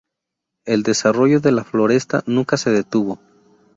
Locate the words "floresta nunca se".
1.63-2.71